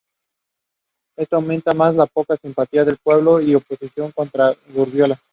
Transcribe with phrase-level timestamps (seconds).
[1.15, 5.21] Esto aumentaba más, la poca simpatía del pueblo y oposición contra Guardiola.